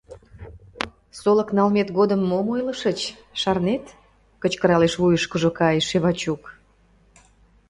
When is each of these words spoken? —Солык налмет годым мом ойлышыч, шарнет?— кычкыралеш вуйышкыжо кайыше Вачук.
—Солык 1.19 1.49
налмет 1.57 1.89
годым 1.97 2.21
мом 2.29 2.47
ойлышыч, 2.53 2.99
шарнет?— 3.41 3.85
кычкыралеш 4.41 4.93
вуйышкыжо 5.01 5.49
кайыше 5.59 5.97
Вачук. 6.03 6.43